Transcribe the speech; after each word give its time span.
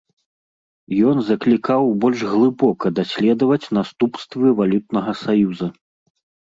Ён 1.11 1.17
заклікаў 1.27 1.83
больш 2.05 2.19
глыбока 2.33 2.93
даследаваць 3.01 3.61
наступствы 3.81 4.59
валютнага 4.63 5.11
саюза. 5.27 5.67